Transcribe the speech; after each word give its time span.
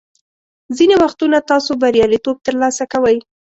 ځینې 0.77 0.95
وختونه 1.03 1.37
تاسو 1.51 1.71
بریالیتوب 1.81 2.37
ترلاسه 2.45 2.83
کوئ. 2.93 3.17